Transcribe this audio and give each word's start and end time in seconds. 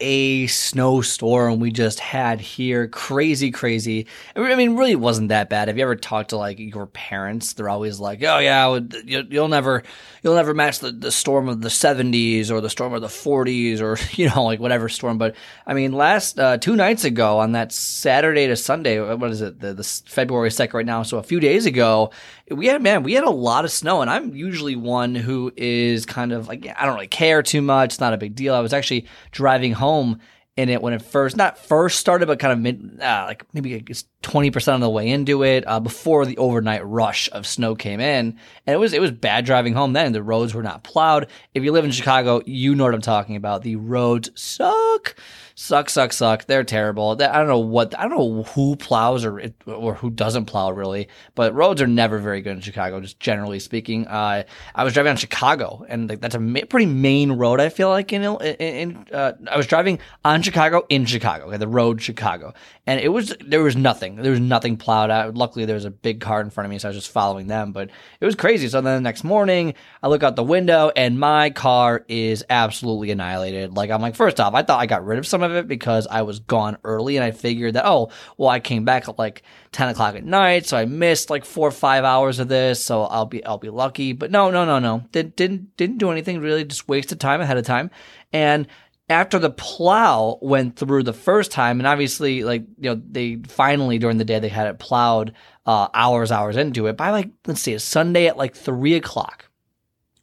a 0.00 0.48
snowstorm 0.48 1.60
we 1.60 1.70
just 1.70 2.00
had 2.00 2.40
here. 2.40 2.88
Crazy, 2.88 3.52
crazy. 3.52 4.08
I 4.34 4.56
mean, 4.56 4.76
really, 4.76 4.96
wasn't 4.96 5.28
that 5.28 5.48
bad. 5.48 5.68
Have 5.68 5.76
you 5.76 5.84
ever 5.84 5.94
talked 5.94 6.30
to 6.30 6.36
like 6.36 6.58
your 6.58 6.86
parents? 6.86 7.52
They're 7.52 7.68
always 7.68 8.00
like, 8.00 8.20
"Oh 8.24 8.38
yeah, 8.38 8.80
you'll 9.04 9.48
never, 9.48 9.84
you'll 10.22 10.34
never 10.34 10.52
match 10.52 10.80
the, 10.80 10.90
the 10.90 11.12
storm 11.12 11.48
of 11.48 11.60
the 11.60 11.68
'70s 11.68 12.50
or 12.50 12.60
the 12.60 12.70
storm 12.70 12.92
of 12.92 13.02
the 13.02 13.06
'40s 13.06 13.80
or 13.80 13.96
you 14.20 14.28
know 14.28 14.42
like 14.42 14.58
whatever 14.58 14.88
storm." 14.88 15.16
But 15.16 15.36
I 15.64 15.74
mean, 15.74 15.92
last 15.92 16.40
uh, 16.40 16.58
two 16.58 16.74
nights 16.74 17.04
ago 17.04 17.38
on 17.38 17.52
that 17.52 17.70
Saturday 17.70 18.48
to 18.48 18.56
Sunday, 18.56 19.00
what 19.14 19.30
is 19.30 19.42
it? 19.42 19.60
The, 19.60 19.74
the 19.74 19.84
February 19.84 20.50
second 20.50 20.76
right 20.76 20.86
now. 20.86 21.04
So 21.04 21.18
a 21.18 21.22
few 21.22 21.38
days 21.38 21.66
ago, 21.66 22.10
we 22.50 22.66
had 22.66 22.82
man, 22.82 23.04
we 23.04 23.12
had 23.12 23.24
a 23.24 23.30
lot 23.30 23.64
of 23.64 23.70
snow, 23.70 24.00
and 24.02 24.10
I'm 24.10 24.34
usually 24.34 24.74
one 24.74 25.14
who 25.14 25.52
is 25.56 26.04
kind 26.04 26.32
of 26.32 26.48
like 26.48 26.66
I 26.76 26.84
don't 26.84 26.96
really 26.96 27.06
care 27.06 27.44
too 27.44 27.62
much. 27.62 27.92
It's 27.92 28.00
not 28.00 28.12
a 28.12 28.18
big 28.18 28.34
deal. 28.34 28.54
I 28.54 28.60
was 28.60 28.72
actually 28.72 29.06
driving 29.30 29.72
home 29.72 29.83
home 29.84 30.18
in 30.56 30.68
it 30.68 30.80
when 30.82 30.92
it 30.92 31.02
first 31.02 31.36
not 31.36 31.58
first 31.58 31.98
started, 31.98 32.26
but 32.26 32.38
kind 32.38 32.52
of 32.52 32.58
mid 32.58 33.00
uh, 33.00 33.24
like 33.26 33.44
maybe 33.52 33.74
it's 33.88 34.04
20% 34.24 34.74
of 34.74 34.80
the 34.80 34.90
way 34.90 35.08
into 35.08 35.44
it 35.44 35.64
uh, 35.66 35.78
before 35.80 36.26
the 36.26 36.36
overnight 36.38 36.84
rush 36.84 37.28
of 37.32 37.46
snow 37.46 37.74
came 37.74 38.00
in. 38.00 38.38
And 38.66 38.74
it 38.74 38.78
was 38.78 38.92
it 38.92 39.00
was 39.00 39.10
bad 39.10 39.44
driving 39.44 39.74
home 39.74 39.92
then. 39.92 40.12
The 40.12 40.22
roads 40.22 40.54
were 40.54 40.62
not 40.62 40.82
plowed. 40.82 41.28
If 41.54 41.62
you 41.62 41.72
live 41.72 41.84
in 41.84 41.90
chicago 41.90 42.42
you 42.46 42.74
know 42.74 42.84
what 42.84 42.94
i'm 42.94 43.00
talking 43.00 43.36
about. 43.36 43.62
The 43.62 43.76
roads 43.76 44.30
suck. 44.34 45.14
Suck 45.56 45.88
suck 45.88 46.12
suck. 46.12 46.46
They're 46.46 46.64
terrible. 46.64 47.10
I 47.10 47.38
don't 47.38 47.46
know 47.46 47.58
what 47.60 47.96
i 47.98 48.02
don't 48.02 48.18
know 48.18 48.42
who 48.42 48.76
plows 48.76 49.24
or 49.24 49.52
or 49.66 49.94
who 49.94 50.10
doesn't 50.10 50.46
plow 50.46 50.70
really 50.72 51.08
but 51.34 51.54
roads 51.54 51.80
are 51.80 51.86
never 51.86 52.18
very 52.18 52.40
good 52.40 52.56
in 52.56 52.60
chicago 52.60 53.00
just 53.00 53.20
generally 53.20 53.60
speaking. 53.60 54.06
Uh, 54.06 54.42
i 54.74 54.84
was 54.84 54.92
driving 54.92 55.10
on 55.10 55.16
chicago 55.16 55.84
and 55.88 56.08
that's 56.10 56.34
a 56.34 56.66
pretty 56.68 56.86
main 56.86 57.32
road 57.32 57.60
i 57.60 57.68
feel 57.68 57.88
like 57.88 58.12
in, 58.12 58.22
in 58.22 59.06
uh, 59.12 59.32
i 59.48 59.56
was 59.56 59.66
driving 59.66 59.98
on 60.24 60.42
chicago 60.42 60.84
in 60.88 61.04
chicago 61.04 61.44
okay, 61.46 61.56
the 61.56 61.68
road 61.68 62.02
chicago. 62.02 62.54
And 62.86 63.00
it 63.00 63.08
was 63.08 63.34
there 63.44 63.62
was 63.62 63.76
nothing 63.76 64.13
there 64.22 64.30
was 64.30 64.40
nothing 64.40 64.76
plowed 64.76 65.10
out. 65.10 65.34
Luckily, 65.34 65.64
there 65.64 65.74
was 65.74 65.84
a 65.84 65.90
big 65.90 66.20
car 66.20 66.40
in 66.40 66.50
front 66.50 66.66
of 66.66 66.70
me, 66.70 66.78
so 66.78 66.88
I 66.88 66.90
was 66.90 66.96
just 66.96 67.10
following 67.10 67.46
them. 67.46 67.72
But 67.72 67.90
it 68.20 68.24
was 68.24 68.34
crazy. 68.34 68.68
So 68.68 68.80
then 68.80 68.96
the 68.96 69.00
next 69.00 69.24
morning, 69.24 69.74
I 70.02 70.08
look 70.08 70.22
out 70.22 70.36
the 70.36 70.42
window, 70.42 70.90
and 70.94 71.18
my 71.18 71.50
car 71.50 72.04
is 72.08 72.44
absolutely 72.50 73.10
annihilated. 73.10 73.74
Like 73.74 73.90
I'm 73.90 74.00
like, 74.00 74.14
first 74.14 74.40
off, 74.40 74.54
I 74.54 74.62
thought 74.62 74.80
I 74.80 74.86
got 74.86 75.04
rid 75.04 75.18
of 75.18 75.26
some 75.26 75.42
of 75.42 75.52
it 75.52 75.68
because 75.68 76.06
I 76.06 76.22
was 76.22 76.40
gone 76.40 76.78
early 76.84 77.16
and 77.16 77.24
I 77.24 77.30
figured 77.30 77.74
that, 77.74 77.86
oh, 77.86 78.10
well, 78.36 78.48
I 78.48 78.60
came 78.60 78.84
back 78.84 79.08
at 79.08 79.18
like 79.18 79.42
10 79.72 79.88
o'clock 79.90 80.14
at 80.14 80.24
night. 80.24 80.66
So 80.66 80.76
I 80.76 80.84
missed 80.84 81.30
like 81.30 81.44
four 81.44 81.68
or 81.68 81.72
five 81.72 82.04
hours 82.04 82.38
of 82.38 82.48
this. 82.48 82.82
So 82.82 83.02
I'll 83.02 83.26
be, 83.26 83.44
I'll 83.44 83.58
be 83.58 83.70
lucky. 83.70 84.12
But 84.12 84.30
no, 84.30 84.50
no, 84.50 84.64
no, 84.64 84.78
no. 84.78 85.04
Did, 85.12 85.36
didn't, 85.36 85.76
didn't 85.76 85.98
do 85.98 86.10
anything 86.10 86.40
really. 86.40 86.64
Just 86.64 86.88
wasted 86.88 87.20
time 87.20 87.40
ahead 87.40 87.56
of 87.56 87.64
time. 87.64 87.90
And 88.32 88.66
after 89.08 89.38
the 89.38 89.50
plow 89.50 90.38
went 90.40 90.76
through 90.76 91.02
the 91.02 91.12
first 91.12 91.50
time, 91.50 91.78
and 91.78 91.86
obviously, 91.86 92.42
like, 92.42 92.62
you 92.78 92.90
know, 92.90 93.02
they 93.10 93.36
finally 93.46 93.98
during 93.98 94.18
the 94.18 94.24
day 94.24 94.38
they 94.38 94.48
had 94.48 94.66
it 94.66 94.78
plowed 94.78 95.34
uh, 95.66 95.88
hours, 95.92 96.32
hours 96.32 96.56
into 96.56 96.86
it 96.86 96.96
by 96.96 97.10
like, 97.10 97.30
let's 97.46 97.60
see, 97.60 97.74
a 97.74 97.80
Sunday 97.80 98.26
at 98.26 98.38
like 98.38 98.54
three 98.54 98.94
o'clock 98.94 99.50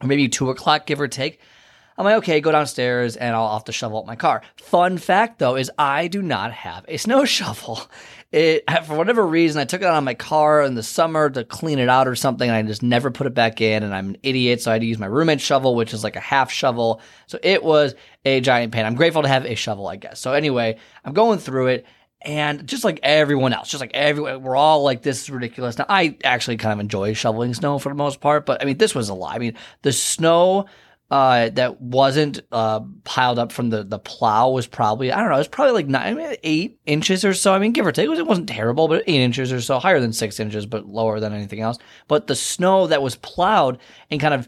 or 0.01 0.07
maybe 0.07 0.28
two 0.28 0.50
o'clock, 0.50 0.85
give 0.85 1.00
or 1.00 1.07
take. 1.07 1.39
I'm 1.97 2.06
like, 2.06 2.18
okay, 2.18 2.41
go 2.41 2.52
downstairs 2.52 3.16
and 3.16 3.35
I'll 3.35 3.53
have 3.53 3.66
to 3.66 3.72
shovel 3.72 4.00
up 4.00 4.06
my 4.06 4.16
car. 4.16 4.41
Fun 4.57 4.97
fact 4.97 5.40
though 5.40 5.56
is 5.56 5.72
I 5.78 6.07
do 6.07 6.22
not 6.22 6.52
have 6.52 6.85
a 6.88 6.97
snow 6.97 7.25
shovel. 7.25 7.81
It 8.31 8.63
for 8.85 8.96
whatever 8.96 9.28
reason 9.28 9.59
I 9.59 9.66
took 9.66 9.81
it 9.81 9.85
out 9.85 9.97
of 9.97 10.03
my 10.06 10.13
car 10.13 10.63
in 10.63 10.75
the 10.75 10.84
summer 10.84 11.29
to 11.29 11.44
clean 11.44 11.79
it 11.79 11.90
out 11.90 12.07
or 12.07 12.16
something, 12.16 12.50
and 12.50 12.56
I 12.56 12.62
just 12.62 12.81
never 12.81 13.12
put 13.12 13.28
it 13.28 13.34
back 13.34 13.59
in. 13.59 13.84
And 13.84 13.94
I'm 13.94 14.12
an 14.12 14.18
idiot, 14.24 14.62
so 14.62 14.72
I 14.72 14.75
had 14.75 14.81
to 14.81 14.88
use 14.88 14.97
my 14.97 15.06
roommate's 15.06 15.44
shovel, 15.44 15.75
which 15.75 15.94
is 15.94 16.02
like 16.02 16.16
a 16.16 16.22
half 16.22 16.50
shovel. 16.50 17.02
So 17.28 17.40
it 17.44 17.62
was 17.62 17.94
a 18.23 18.40
giant 18.40 18.72
pain. 18.72 18.85
I'm 18.85 18.96
grateful 18.96 19.23
to 19.23 19.28
have 19.28 19.46
a 19.46 19.56
shovel, 19.56 19.85
I 19.88 19.97
guess. 19.97 20.22
So 20.22 20.31
anyway, 20.31 20.78
I'm 21.03 21.13
going 21.13 21.40
through 21.40 21.68
it. 21.68 21.85
And 22.23 22.68
just 22.68 22.84
like 22.84 23.00
everyone 23.02 23.52
else, 23.52 23.69
just 23.69 23.81
like 23.81 23.91
everyone, 23.96 24.44
we're 24.44 24.56
all 24.56 24.84
like, 24.84 25.02
this 25.02 25.23
is 25.23 25.29
ridiculous. 25.31 25.78
Now, 25.78 25.88
I 25.90 26.18
actually 26.23 26.58
kind 26.58 26.72
of 26.72 26.79
enjoy 26.79 27.13
shoveling 27.13 27.53
snow 27.56 27.79
for 27.79 27.90
the 27.90 27.96
most 27.96 28.22
part, 28.22 28.46
but 28.46 28.62
I 28.62 28.66
mean, 28.66 28.78
this 28.78 28.94
was 28.94 29.09
a 29.09 29.16
lot. 29.16 29.35
I 29.35 29.40
mean, 29.40 29.58
the 29.81 29.91
snow 29.91 30.68
uh, 31.11 31.49
that 31.49 31.81
wasn't 31.81 32.39
uh, 32.53 32.79
piled 33.03 33.38
up 33.38 33.51
from 33.51 33.69
the, 33.69 33.83
the 33.83 33.99
plow 33.99 34.49
was 34.49 34.66
probably 34.66 35.11
I 35.11 35.19
don't 35.19 35.29
know 35.29 35.35
it 35.35 35.39
was 35.39 35.47
probably 35.49 35.73
like 35.73 35.88
nine 35.88 36.38
eight 36.44 36.79
inches 36.85 37.25
or 37.25 37.33
so. 37.33 37.53
I 37.53 37.59
mean 37.59 37.73
give 37.73 37.85
or 37.85 37.91
take 37.91 38.05
it, 38.05 38.09
was, 38.09 38.17
it 38.17 38.25
wasn't 38.25 38.47
terrible 38.47 38.88
but 38.88 39.03
eight 39.07 39.22
inches 39.22 39.51
or 39.51 39.59
so 39.59 39.77
higher 39.77 39.99
than 39.99 40.13
six 40.13 40.39
inches 40.39 40.66
but 40.66 40.85
lower 40.85 41.19
than 41.19 41.33
anything 41.33 41.59
else. 41.59 41.77
But 42.07 42.27
the 42.27 42.35
snow 42.35 42.88
that 42.88 43.03
was 43.03 43.17
plowed 43.17 43.77
and 44.09 44.22
kind 44.22 44.33
of 44.33 44.47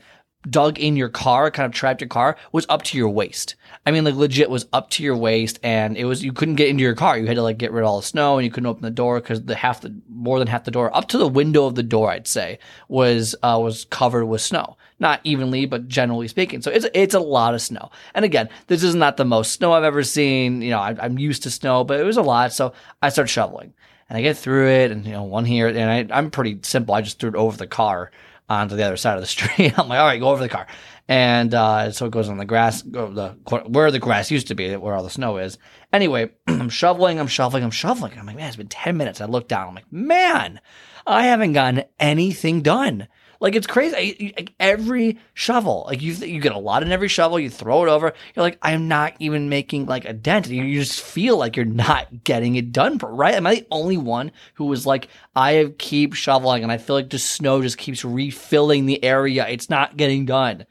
dug 0.49 0.79
in 0.79 0.95
your 0.95 1.09
car, 1.09 1.51
kind 1.51 1.65
of 1.65 1.71
trapped 1.71 2.01
your 2.01 2.07
car, 2.07 2.37
was 2.51 2.65
up 2.69 2.83
to 2.83 2.97
your 2.97 3.09
waist. 3.09 3.55
I 3.85 3.91
mean, 3.91 4.03
like 4.03 4.15
legit 4.15 4.49
was 4.49 4.65
up 4.71 4.89
to 4.91 5.03
your 5.03 5.17
waist, 5.17 5.59
and 5.63 5.97
it 5.97 6.05
was 6.05 6.23
you 6.23 6.31
couldn't 6.31 6.55
get 6.55 6.69
into 6.69 6.83
your 6.83 6.95
car. 6.95 7.17
You 7.17 7.27
had 7.27 7.35
to 7.35 7.41
like 7.41 7.57
get 7.57 7.71
rid 7.71 7.83
of 7.83 7.89
all 7.89 7.99
the 7.99 8.05
snow, 8.05 8.37
and 8.37 8.45
you 8.45 8.51
couldn't 8.51 8.67
open 8.67 8.81
the 8.81 8.91
door 8.91 9.19
because 9.19 9.43
the 9.43 9.55
half 9.55 9.81
the 9.81 9.93
more 10.09 10.39
than 10.39 10.47
half 10.47 10.63
the 10.63 10.71
door, 10.71 10.95
up 10.95 11.07
to 11.09 11.17
the 11.17 11.27
window 11.27 11.65
of 11.65 11.75
the 11.75 11.83
door, 11.83 12.09
I'd 12.09 12.27
say, 12.27 12.59
was 12.87 13.35
uh, 13.43 13.59
was 13.61 13.85
covered 13.85 14.25
with 14.25 14.41
snow. 14.41 14.77
Not 14.99 15.19
evenly, 15.23 15.65
but 15.65 15.89
generally 15.89 16.27
speaking. 16.27 16.61
So 16.61 16.71
it's 16.71 16.85
it's 16.93 17.15
a 17.15 17.19
lot 17.19 17.53
of 17.53 17.61
snow. 17.61 17.91
And 18.13 18.23
again, 18.23 18.49
this 18.67 18.83
is 18.83 18.95
not 18.95 19.17
the 19.17 19.25
most 19.25 19.53
snow 19.53 19.73
I've 19.73 19.83
ever 19.83 20.03
seen. 20.03 20.61
You 20.61 20.71
know, 20.71 20.79
I, 20.79 20.95
I'm 20.99 21.19
used 21.19 21.43
to 21.43 21.51
snow, 21.51 21.83
but 21.83 21.99
it 21.99 22.03
was 22.03 22.17
a 22.17 22.21
lot. 22.21 22.53
So 22.53 22.73
I 23.01 23.09
start 23.09 23.29
shoveling, 23.29 23.73
and 24.07 24.17
I 24.17 24.21
get 24.21 24.37
through 24.37 24.69
it, 24.69 24.91
and 24.91 25.05
you 25.05 25.11
know, 25.11 25.23
one 25.23 25.45
here, 25.45 25.67
and 25.67 26.13
I, 26.13 26.17
I'm 26.17 26.31
pretty 26.31 26.59
simple. 26.61 26.95
I 26.95 27.01
just 27.01 27.19
threw 27.19 27.29
it 27.29 27.35
over 27.35 27.57
the 27.57 27.67
car 27.67 28.11
onto 28.49 28.75
the 28.75 28.83
other 28.83 28.97
side 28.97 29.15
of 29.15 29.21
the 29.21 29.27
street. 29.35 29.77
I'm 29.77 29.87
like, 29.87 29.99
all 29.99 30.05
right, 30.05 30.19
go 30.19 30.29
over 30.29 30.41
the 30.41 30.49
car. 30.49 30.67
And 31.07 31.53
uh, 31.53 31.91
so 31.91 32.05
it 32.05 32.11
goes 32.11 32.29
on 32.29 32.37
the 32.37 32.45
grass, 32.45 32.81
the 32.81 33.35
where 33.67 33.91
the 33.91 33.99
grass 33.99 34.31
used 34.31 34.47
to 34.47 34.55
be, 34.55 34.75
where 34.75 34.95
all 34.95 35.03
the 35.03 35.09
snow 35.09 35.37
is. 35.37 35.57
Anyway, 35.93 36.31
I'm 36.47 36.69
shoveling, 36.69 37.19
I'm 37.19 37.27
shoveling, 37.27 37.63
I'm 37.63 37.71
shoveling. 37.71 38.17
I'm 38.17 38.25
like, 38.25 38.35
man, 38.35 38.47
it's 38.47 38.57
been 38.57 38.67
10 38.67 38.97
minutes. 38.97 39.21
I 39.21 39.25
look 39.25 39.47
down. 39.47 39.69
I'm 39.69 39.75
like, 39.75 39.91
man, 39.93 40.59
I 41.05 41.27
haven't 41.27 41.53
gotten 41.53 41.83
anything 41.99 42.61
done. 42.61 43.07
Like 43.39 43.55
it's 43.55 43.67
crazy. 43.67 44.33
Like, 44.37 44.53
every 44.57 45.19
shovel, 45.33 45.83
like 45.87 46.01
you, 46.01 46.13
you 46.13 46.39
get 46.39 46.53
a 46.53 46.57
lot 46.57 46.81
in 46.81 46.93
every 46.93 47.09
shovel. 47.09 47.37
You 47.37 47.49
throw 47.49 47.83
it 47.83 47.89
over. 47.89 48.13
You're 48.33 48.43
like, 48.43 48.57
I'm 48.61 48.87
not 48.87 49.15
even 49.19 49.49
making 49.49 49.85
like 49.85 50.05
a 50.05 50.13
dent. 50.13 50.47
You 50.47 50.79
just 50.79 51.01
feel 51.01 51.37
like 51.37 51.57
you're 51.57 51.65
not 51.65 52.23
getting 52.23 52.55
it 52.55 52.71
done. 52.71 52.97
Right? 52.99 53.35
Am 53.35 53.45
I 53.45 53.55
the 53.55 53.67
only 53.69 53.97
one 53.97 54.31
who 54.53 54.65
was 54.65 54.85
like, 54.85 55.09
I 55.35 55.73
keep 55.77 56.13
shoveling 56.13 56.63
and 56.63 56.71
I 56.71 56.77
feel 56.77 56.95
like 56.95 57.09
the 57.09 57.19
snow 57.19 57.61
just 57.61 57.77
keeps 57.77 58.05
refilling 58.05 58.85
the 58.85 59.03
area. 59.03 59.45
It's 59.45 59.69
not 59.69 59.97
getting 59.97 60.25
done. 60.25 60.65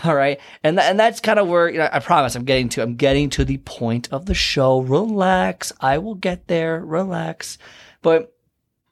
All 0.04 0.14
right. 0.14 0.40
And, 0.62 0.76
th- 0.76 0.88
and 0.88 0.98
that's 0.98 1.20
kind 1.20 1.38
of 1.38 1.48
where, 1.48 1.68
you 1.68 1.78
know, 1.78 1.88
I 1.90 2.00
promise 2.00 2.34
I'm 2.34 2.44
getting 2.44 2.68
to, 2.70 2.82
I'm 2.82 2.96
getting 2.96 3.30
to 3.30 3.44
the 3.44 3.58
point 3.58 4.08
of 4.12 4.26
the 4.26 4.34
show. 4.34 4.80
Relax. 4.80 5.72
I 5.80 5.98
will 5.98 6.14
get 6.14 6.48
there. 6.48 6.84
Relax. 6.84 7.58
But 8.02 8.32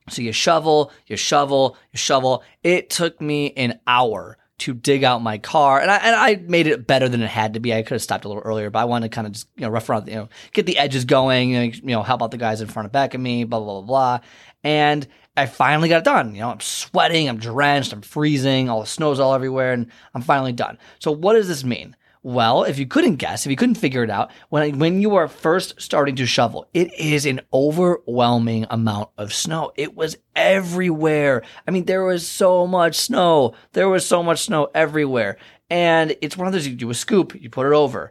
so 0.09 0.23
you 0.23 0.33
shovel, 0.33 0.93
you 1.07 1.17
shovel, 1.17 1.77
you 1.93 1.99
shovel. 1.99 2.43
It 2.63 2.91
took 2.91 3.21
me 3.21 3.53
an 3.53 3.81
hour 3.87 4.39
to 4.57 4.75
dig 4.75 5.03
out 5.03 5.23
my 5.23 5.39
car, 5.39 5.81
and 5.81 5.91
I 5.91 5.97
and 5.97 6.15
I 6.15 6.37
made 6.37 6.67
it 6.67 6.87
better 6.87 7.09
than 7.09 7.23
it 7.23 7.31
had 7.31 7.55
to 7.55 7.61
be. 7.61 7.75
I 7.75 7.83
could 7.83 7.95
have 7.95 8.03
stopped 8.03 8.25
a 8.25 8.29
little 8.29 8.43
earlier, 8.43 8.71
but 8.71 8.79
I 8.79 8.85
wanted 8.85 9.11
to 9.11 9.15
kind 9.15 9.27
of 9.27 9.33
just 9.33 9.49
you 9.57 9.63
know 9.63 9.71
rough 9.71 9.89
around, 9.89 10.07
you 10.09 10.15
know, 10.15 10.29
get 10.53 10.67
the 10.67 10.79
edges 10.79 11.05
going, 11.05 11.51
you 11.51 11.73
know, 11.83 12.03
help 12.03 12.23
out 12.23 12.31
the 12.31 12.37
guys 12.37 12.61
in 12.61 12.69
front 12.69 12.87
and 12.87 12.93
back 12.93 13.15
of 13.15 13.21
me, 13.21 13.45
blah 13.45 13.59
blah 13.59 13.81
blah 13.81 13.87
blah. 13.87 14.21
And 14.63 15.07
I 15.37 15.47
finally 15.47 15.89
got 15.89 15.99
it 15.99 16.05
done. 16.05 16.35
You 16.35 16.43
know, 16.43 16.51
I'm 16.51 16.61
sweating, 16.61 17.29
I'm 17.29 17.39
drenched, 17.39 17.93
I'm 17.93 18.03
freezing, 18.03 18.69
all 18.69 18.81
the 18.81 18.87
snow's 18.87 19.19
all 19.19 19.35
everywhere, 19.35 19.73
and 19.73 19.91
I'm 20.15 20.23
finally 20.23 20.53
done. 20.53 20.79
So 20.99 21.11
what 21.11 21.35
does 21.35 21.49
this 21.49 21.65
mean? 21.65 21.97
Well, 22.23 22.65
if 22.65 22.79
you 22.79 22.87
couldn't 22.87 23.17
guess, 23.17 23.45
if 23.45 23.51
you 23.51 23.57
couldn't 23.57 23.75
figure 23.75 24.03
it 24.03 24.09
out, 24.09 24.31
when 24.49 24.79
when 24.79 25.03
you 25.03 25.17
are 25.17 25.29
first 25.29 25.79
starting 25.79 26.17
to 26.17 26.25
shovel, 26.25 26.67
it 26.73 26.91
is 26.95 27.27
an 27.27 27.43
overwhelming 27.53 28.65
amount 28.71 29.11
of 29.19 29.35
snow. 29.35 29.73
It 29.77 29.95
was 29.95 30.17
everywhere. 30.35 31.43
I 31.69 31.71
mean, 31.71 31.85
there 31.85 32.03
was 32.03 32.27
so 32.27 32.67
much 32.67 32.97
snow. 32.97 33.53
There 33.73 33.91
was 33.91 34.07
so 34.07 34.23
much 34.23 34.45
snow 34.45 34.71
everywhere. 34.75 35.37
And 35.69 36.17
it's 36.23 36.37
one 36.37 36.47
of 36.47 36.55
those 36.55 36.67
you 36.67 36.75
do 36.75 36.89
a 36.89 36.95
scoop, 36.95 37.35
you 37.39 37.51
put 37.51 37.67
it 37.67 37.75
over. 37.75 38.11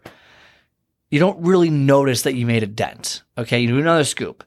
You 1.09 1.19
don't 1.19 1.43
really 1.43 1.71
notice 1.71 2.21
that 2.23 2.35
you 2.35 2.45
made 2.45 2.61
a 2.61 2.67
dent. 2.67 3.23
Okay, 3.35 3.61
you 3.61 3.67
do 3.67 3.79
another 3.79 4.03
scoop. 4.03 4.43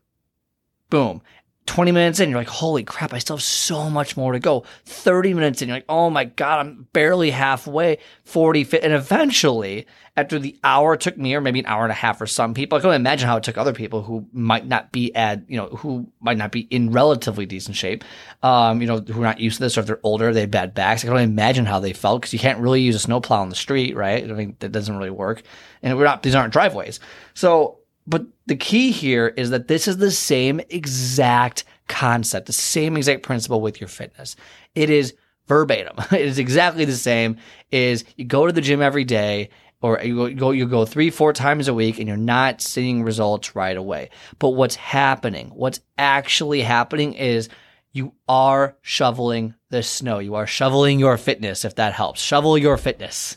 Boom. 0.90 1.22
20 1.66 1.92
minutes 1.92 2.20
in, 2.20 2.30
you're 2.30 2.38
like, 2.38 2.48
holy 2.48 2.84
crap, 2.84 3.12
I 3.12 3.18
still 3.18 3.36
have 3.36 3.42
so 3.42 3.90
much 3.90 4.16
more 4.16 4.32
to 4.32 4.38
go. 4.38 4.64
30 4.84 5.34
minutes 5.34 5.60
in, 5.60 5.68
you're 5.68 5.76
like, 5.76 5.84
oh 5.88 6.08
my 6.10 6.24
God, 6.24 6.60
I'm 6.60 6.86
barely 6.92 7.30
halfway. 7.30 7.98
40, 8.24 8.78
and 8.78 8.92
eventually, 8.92 9.86
after 10.16 10.38
the 10.38 10.58
hour 10.64 10.94
it 10.94 11.00
took 11.00 11.18
me, 11.18 11.34
or 11.34 11.40
maybe 11.40 11.58
an 11.58 11.66
hour 11.66 11.82
and 11.82 11.90
a 11.90 11.94
half 11.94 12.18
for 12.18 12.26
some 12.26 12.54
people, 12.54 12.78
I 12.78 12.80
can 12.80 12.86
only 12.86 12.96
imagine 12.96 13.28
how 13.28 13.36
it 13.36 13.42
took 13.42 13.58
other 13.58 13.72
people 13.72 14.02
who 14.02 14.26
might 14.32 14.66
not 14.66 14.92
be 14.92 15.14
at, 15.14 15.42
you 15.48 15.56
know, 15.56 15.66
who 15.66 16.06
might 16.20 16.38
not 16.38 16.52
be 16.52 16.60
in 16.60 16.92
relatively 16.92 17.46
decent 17.46 17.76
shape, 17.76 18.04
um, 18.42 18.80
you 18.80 18.86
know, 18.86 19.00
who 19.00 19.20
are 19.20 19.24
not 19.24 19.40
used 19.40 19.56
to 19.58 19.64
this, 19.64 19.76
or 19.76 19.80
if 19.80 19.86
they're 19.86 20.00
older, 20.04 20.32
they 20.32 20.42
have 20.42 20.50
bad 20.50 20.72
backs. 20.72 21.02
I 21.02 21.06
can 21.06 21.12
only 21.12 21.24
imagine 21.24 21.66
how 21.66 21.80
they 21.80 21.92
felt 21.92 22.22
because 22.22 22.32
you 22.32 22.38
can't 22.38 22.60
really 22.60 22.80
use 22.80 22.94
a 22.94 23.00
snowplow 23.00 23.40
on 23.40 23.50
the 23.50 23.56
street, 23.56 23.96
right? 23.96 24.22
I 24.22 24.32
mean, 24.32 24.56
that 24.60 24.72
doesn't 24.72 24.96
really 24.96 25.10
work. 25.10 25.42
And 25.82 25.98
we're 25.98 26.04
not, 26.04 26.22
these 26.22 26.34
aren't 26.34 26.52
driveways. 26.52 27.00
So, 27.34 27.78
but 28.06 28.26
the 28.46 28.56
key 28.56 28.90
here 28.92 29.28
is 29.36 29.50
that 29.50 29.68
this 29.68 29.88
is 29.88 29.96
the 29.96 30.10
same 30.10 30.60
exact 30.70 31.64
concept, 31.88 32.46
the 32.46 32.52
same 32.52 32.96
exact 32.96 33.22
principle 33.22 33.60
with 33.60 33.80
your 33.80 33.88
fitness. 33.88 34.36
It 34.74 34.90
is 34.90 35.14
verbatim. 35.46 35.96
It 36.12 36.26
is 36.26 36.38
exactly 36.38 36.84
the 36.84 36.92
same. 36.92 37.36
Is 37.70 38.04
you 38.16 38.24
go 38.24 38.46
to 38.46 38.52
the 38.52 38.60
gym 38.60 38.82
every 38.82 39.04
day 39.04 39.50
or 39.82 40.00
you 40.02 40.34
go 40.34 40.50
you 40.50 40.66
go 40.66 40.84
3 40.84 41.10
4 41.10 41.32
times 41.32 41.68
a 41.68 41.74
week 41.74 41.98
and 41.98 42.08
you're 42.08 42.16
not 42.16 42.60
seeing 42.60 43.02
results 43.02 43.54
right 43.54 43.76
away. 43.76 44.10
But 44.38 44.50
what's 44.50 44.76
happening? 44.76 45.50
What's 45.54 45.80
actually 45.98 46.62
happening 46.62 47.14
is 47.14 47.48
you 47.92 48.12
are 48.28 48.76
shoveling 48.82 49.54
the 49.70 49.82
snow. 49.82 50.18
You 50.18 50.34
are 50.34 50.46
shoveling 50.46 50.98
your 50.98 51.16
fitness 51.16 51.64
if 51.64 51.76
that 51.76 51.92
helps. 51.92 52.20
Shovel 52.20 52.58
your 52.58 52.76
fitness. 52.76 53.36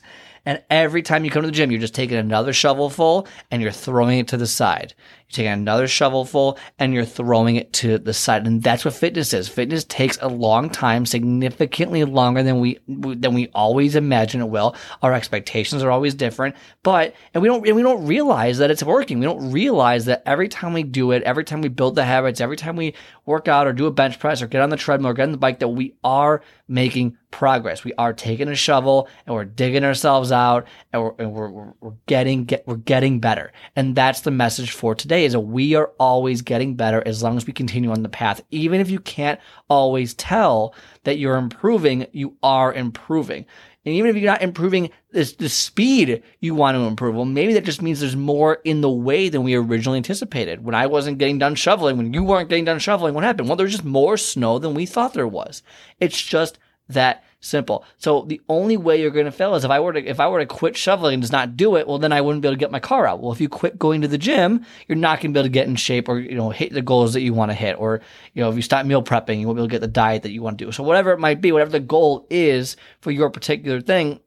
And 0.50 0.64
every 0.72 1.04
time 1.04 1.24
you 1.24 1.30
come 1.30 1.44
to 1.44 1.48
the 1.48 1.52
gym, 1.52 1.70
you're 1.70 1.80
just 1.80 1.94
taking 1.94 2.18
another 2.18 2.54
shovelful 2.54 3.28
and 3.52 3.62
you're 3.62 3.72
throwing 3.72 4.18
it 4.18 4.28
to 4.30 4.38
the 4.38 4.48
side. 4.48 4.96
You're 5.30 5.36
taking 5.36 5.52
another 5.52 5.88
shovelful 5.88 6.58
and 6.80 6.94
you're 6.94 7.06
throwing 7.06 7.56
it 7.56 7.72
to 7.74 8.00
the 8.00 8.14
side. 8.14 8.48
And 8.48 8.64
that's 8.64 8.84
what 8.84 8.96
fitness 8.96 9.32
is. 9.34 9.48
Fitness 9.48 9.84
takes 9.84 10.18
a 10.22 10.28
long 10.28 10.70
time, 10.70 11.06
significantly 11.06 12.04
longer 12.04 12.42
than 12.42 12.60
we, 12.60 12.80
than 12.88 13.36
we 13.36 13.50
always 13.54 13.96
imagine 13.96 14.42
it 14.42 14.50
will. 14.50 14.76
Our 15.04 15.14
expectations 15.14 15.84
are 15.84 15.92
always 15.92 16.16
different, 16.16 16.56
but, 16.82 17.14
and 17.34 17.44
we 17.44 17.48
don't, 17.48 17.66
and 17.68 17.76
we 17.76 17.84
don't 17.84 18.08
realize 18.08 18.58
that 18.58 18.72
it's 18.72 18.82
working. 18.82 19.20
We 19.20 19.26
don't 19.26 19.52
realize 19.52 20.06
that 20.06 20.24
every 20.26 20.50
time 20.50 20.74
we 20.74 20.84
do 20.84 21.12
it, 21.12 21.22
every 21.24 21.44
time 21.44 21.62
we 21.62 21.70
build 21.70 21.96
the 21.96 22.06
habits, 22.06 22.42
every 22.42 22.58
time 22.58 22.76
we 22.76 22.96
work 23.26 23.48
out 23.48 23.68
or 23.68 23.74
do 23.74 23.86
a 23.86 23.92
bench 23.92 24.18
press 24.18 24.42
or 24.42 24.48
get 24.48 24.62
on 24.62 24.70
the 24.70 24.78
treadmill 24.78 25.12
or 25.12 25.14
get 25.14 25.24
on 25.24 25.32
the 25.32 25.38
bike, 25.38 25.60
that 25.60 25.68
we 25.68 25.94
are 26.04 26.42
making 26.68 27.18
progress. 27.32 27.84
We 27.84 27.94
are 27.94 28.14
taking 28.14 28.48
a 28.48 28.56
shovel 28.56 29.08
and 29.26 29.36
we're 29.36 29.46
digging 29.46 29.84
ourselves 29.84 30.32
out 30.32 30.68
and 30.92 31.04
we're, 31.04 31.14
and 31.20 31.32
we're, 31.32 31.74
we're 31.80 31.94
getting, 32.08 32.46
get, 32.46 32.68
we're 32.68 32.78
getting 32.78 33.20
better. 33.20 33.52
And 33.76 33.96
that's 33.96 34.22
the 34.22 34.32
message 34.32 34.72
for 34.72 34.96
today 34.96 35.19
is 35.26 35.34
that 35.34 35.40
we 35.42 35.76
are 35.76 35.92
always 36.00 36.42
getting 36.42 36.76
better 36.76 37.02
as 37.06 37.24
long 37.24 37.38
as 37.38 37.46
we 37.46 37.54
continue 37.54 37.92
on 37.92 38.04
the 38.04 38.10
path. 38.10 38.42
Even 38.52 38.82
if 38.82 38.90
you 38.90 39.00
can't 39.00 39.40
always 39.70 40.14
tell 40.14 40.74
that 41.04 41.18
you're 41.18 41.38
improving, 41.38 42.08
you 42.12 42.36
are 42.44 42.74
improving. 42.74 43.46
And 43.86 43.96
even 43.96 44.10
if 44.10 44.18
you're 44.18 44.32
not 44.32 44.42
improving 44.42 44.92
this, 45.12 45.34
the 45.34 45.50
speed 45.50 46.22
you 46.42 46.54
want 46.54 46.76
to 46.76 46.82
improve, 46.82 47.16
well, 47.16 47.26
maybe 47.26 47.54
that 47.54 47.64
just 47.64 47.82
means 47.82 48.00
there's 48.00 48.16
more 48.16 48.56
in 48.66 48.82
the 48.82 48.90
way 48.90 49.30
than 49.30 49.44
we 49.44 49.56
originally 49.56 49.98
anticipated. 49.98 50.64
When 50.64 50.76
I 50.76 50.88
wasn't 50.88 51.18
getting 51.18 51.40
done 51.40 51.56
shoveling, 51.56 51.98
when 51.98 52.14
you 52.14 52.24
weren't 52.24 52.50
getting 52.50 52.66
done 52.66 52.80
shoveling, 52.80 53.14
what 53.14 53.24
happened? 53.24 53.48
Well, 53.48 53.56
there's 53.56 53.72
just 53.72 53.86
more 53.86 54.18
snow 54.18 54.60
than 54.60 54.74
we 54.74 54.86
thought 54.86 55.14
there 55.14 55.28
was. 55.28 55.64
It's 56.00 56.22
just 56.22 56.60
that 56.90 57.24
simple. 57.40 57.86
So 57.98 58.24
the 58.28 58.42
only 58.50 58.78
way 58.78 59.00
you're 59.00 59.12
going 59.12 59.26
to 59.26 59.32
fail 59.32 59.56
is 59.56 59.64
if 59.64 59.72
I 59.72 59.80
were 59.80 59.94
to 59.94 60.04
if 60.04 60.20
I 60.20 60.28
were 60.28 60.40
to 60.40 60.46
quit 60.46 60.76
shoveling 60.76 61.16
and 61.16 61.24
just 61.24 61.32
not 61.32 61.56
do 61.56 61.76
it, 61.76 61.88
well 61.88 61.98
then 61.98 62.12
I 62.12 62.22
wouldn't 62.22 62.42
be 62.42 62.48
able 62.48 62.56
to 62.56 62.60
get 62.60 62.72
my 62.72 62.80
car 62.80 63.08
out. 63.08 63.22
Well, 63.22 63.32
if 63.32 63.42
you 63.42 63.50
quit 63.50 63.80
going 63.80 64.02
to 64.02 64.08
the 64.08 64.18
gym, 64.18 64.66
you're 64.88 64.98
not 64.98 65.22
going 65.22 65.34
to 65.34 65.38
be 65.38 65.40
able 65.40 65.48
to 65.48 65.54
get 65.54 65.68
in 65.68 65.76
shape 65.76 66.10
or 66.10 66.20
you 66.20 66.36
know 66.36 66.50
hit 66.50 66.74
the 66.74 66.82
goals 66.82 67.14
that 67.14 67.22
you 67.22 67.34
want 67.34 67.52
to 67.52 67.56
hit 67.56 67.80
or 67.80 68.02
you 68.34 68.44
know 68.44 68.50
if 68.50 68.56
you 68.56 68.62
stop 68.62 68.86
meal 68.86 69.04
prepping, 69.04 69.40
you 69.40 69.48
won't 69.48 69.58
be 69.58 69.62
able 69.62 69.70
to 69.70 69.72
get 69.72 69.82
the 69.82 69.88
diet 69.88 70.24
that 70.24 70.32
you 70.32 70.42
want 70.42 70.58
to 70.58 70.66
do. 70.66 70.72
So 70.72 70.84
whatever 70.84 71.12
it 71.12 71.20
might 71.20 71.42
be, 71.42 71.52
whatever 71.52 71.72
the 71.72 71.80
goal 71.80 72.28
is 72.30 72.76
for 73.00 73.12
your 73.12 73.30
particular 73.30 73.82
thing, 73.82 74.20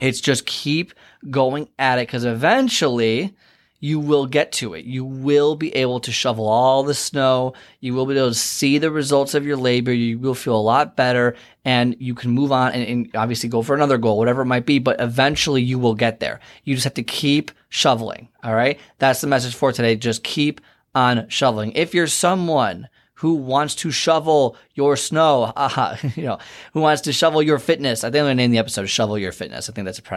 it's 0.00 0.20
just 0.20 0.46
keep 0.46 0.92
going 1.30 1.68
at 1.78 1.98
it 1.98 2.06
cuz 2.06 2.24
eventually 2.24 3.34
you 3.82 3.98
will 3.98 4.26
get 4.26 4.52
to 4.52 4.74
it. 4.74 4.84
You 4.84 5.04
will 5.04 5.56
be 5.56 5.74
able 5.74 5.98
to 6.00 6.12
shovel 6.12 6.48
all 6.48 6.84
the 6.84 6.94
snow. 6.94 7.54
You 7.80 7.94
will 7.94 8.06
be 8.06 8.16
able 8.16 8.28
to 8.28 8.34
see 8.34 8.78
the 8.78 8.92
results 8.92 9.34
of 9.34 9.44
your 9.44 9.56
labor. 9.56 9.92
You 9.92 10.20
will 10.20 10.36
feel 10.36 10.54
a 10.54 10.62
lot 10.62 10.94
better 10.94 11.34
and 11.64 11.96
you 11.98 12.14
can 12.14 12.30
move 12.30 12.52
on 12.52 12.70
and, 12.72 12.86
and, 12.86 13.16
obviously 13.16 13.48
go 13.48 13.60
for 13.60 13.74
another 13.74 13.98
goal, 13.98 14.18
whatever 14.18 14.42
it 14.42 14.46
might 14.46 14.66
be. 14.66 14.78
But 14.78 15.00
eventually 15.00 15.62
you 15.62 15.80
will 15.80 15.96
get 15.96 16.20
there. 16.20 16.38
You 16.62 16.76
just 16.76 16.84
have 16.84 16.94
to 16.94 17.02
keep 17.02 17.50
shoveling. 17.70 18.28
All 18.44 18.54
right. 18.54 18.78
That's 19.00 19.20
the 19.20 19.26
message 19.26 19.56
for 19.56 19.72
today. 19.72 19.96
Just 19.96 20.22
keep 20.22 20.60
on 20.94 21.28
shoveling. 21.28 21.72
If 21.72 21.92
you're 21.92 22.06
someone 22.06 22.88
who 23.22 23.34
wants 23.34 23.76
to 23.76 23.92
shovel 23.92 24.56
your 24.74 24.96
snow, 24.96 25.52
uh, 25.54 25.96
you 26.16 26.24
know, 26.24 26.40
who 26.72 26.80
wants 26.80 27.02
to 27.02 27.12
shovel 27.12 27.40
your 27.40 27.60
fitness. 27.60 28.02
I 28.02 28.10
think 28.10 28.22
I'm 28.22 28.26
going 28.26 28.36
to 28.36 28.42
name 28.42 28.50
the 28.50 28.58
episode 28.58 28.86
"Shovel 28.86 29.16
Your 29.16 29.30
Fitness." 29.30 29.70
I 29.70 29.72
think 29.72 29.84
that's 29.84 30.00
a, 30.00 30.14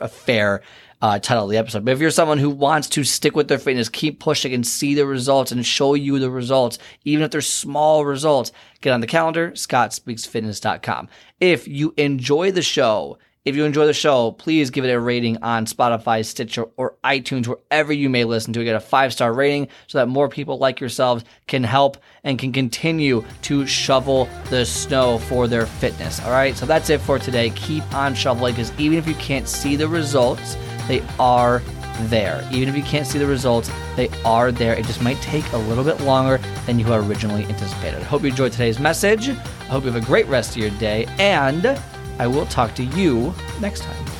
a, 0.00 0.04
a 0.04 0.08
fair 0.08 0.62
uh, 1.02 1.18
title 1.18 1.46
of 1.46 1.50
the 1.50 1.56
episode. 1.56 1.84
But 1.84 1.94
if 1.94 1.98
you're 1.98 2.12
someone 2.12 2.38
who 2.38 2.50
wants 2.50 2.88
to 2.90 3.02
stick 3.02 3.34
with 3.34 3.48
their 3.48 3.58
fitness, 3.58 3.88
keep 3.88 4.20
pushing 4.20 4.54
and 4.54 4.64
see 4.64 4.94
the 4.94 5.04
results 5.04 5.50
and 5.50 5.66
show 5.66 5.94
you 5.94 6.20
the 6.20 6.30
results, 6.30 6.78
even 7.04 7.24
if 7.24 7.32
they're 7.32 7.40
small 7.40 8.04
results, 8.04 8.52
get 8.82 8.92
on 8.92 9.00
the 9.00 9.08
calendar, 9.08 9.50
scottspeaksfitness.com. 9.50 11.08
If 11.40 11.66
you 11.66 11.92
enjoy 11.96 12.52
the 12.52 12.62
show, 12.62 13.18
if 13.44 13.54
you 13.54 13.64
enjoy 13.64 13.84
the 13.84 13.92
show, 13.92 14.32
please 14.32 14.70
give 14.70 14.86
it 14.86 14.90
a 14.90 14.98
rating 14.98 15.42
on 15.42 15.66
Spotify, 15.66 16.24
Stitcher, 16.24 16.64
or 16.78 16.94
iTunes, 17.04 17.46
wherever 17.46 17.92
you 17.92 18.08
may 18.08 18.24
listen 18.24 18.54
to. 18.54 18.64
Get 18.64 18.74
a 18.74 18.80
five 18.80 19.12
star 19.12 19.34
rating 19.34 19.68
so 19.86 19.98
that 19.98 20.06
more 20.06 20.30
people 20.30 20.56
like 20.56 20.80
yourselves 20.80 21.24
can 21.46 21.62
help 21.62 21.98
and 22.22 22.38
can 22.38 22.52
continue 22.52 23.22
to 23.42 23.66
shovel 23.66 24.30
the 24.48 24.64
snow 24.64 25.18
for 25.18 25.46
their 25.46 25.66
fitness. 25.66 26.20
All 26.20 26.30
right, 26.30 26.56
so 26.56 26.64
that's 26.64 26.88
it 26.88 27.02
for 27.02 27.18
today. 27.18 27.50
Keep 27.50 27.94
on 27.94 28.14
shoveling 28.14 28.54
because 28.54 28.72
even 28.78 28.96
if 28.96 29.06
you 29.06 29.14
can't 29.16 29.46
see 29.46 29.76
the 29.76 29.88
results, 29.88 30.56
they 30.88 31.02
are 31.18 31.60
there. 32.04 32.48
Even 32.50 32.70
if 32.70 32.76
you 32.76 32.82
can't 32.82 33.06
see 33.06 33.18
the 33.18 33.26
results, 33.26 33.70
they 33.94 34.08
are 34.24 34.52
there. 34.52 34.72
It 34.72 34.86
just 34.86 35.02
might 35.02 35.20
take 35.20 35.50
a 35.52 35.58
little 35.58 35.84
bit 35.84 36.00
longer 36.00 36.38
than 36.64 36.78
you 36.78 36.90
originally 36.90 37.44
anticipated. 37.44 38.00
I 38.00 38.04
hope 38.04 38.22
you 38.22 38.30
enjoyed 38.30 38.52
today's 38.52 38.80
message. 38.80 39.28
I 39.28 39.34
hope 39.64 39.84
you 39.84 39.92
have 39.92 40.02
a 40.02 40.06
great 40.06 40.26
rest 40.28 40.52
of 40.52 40.56
your 40.56 40.70
day, 40.70 41.04
and 41.18 41.78
I 42.18 42.26
will 42.26 42.46
talk 42.46 42.74
to 42.76 42.84
you 42.84 43.34
next 43.60 43.80
time. 43.80 44.13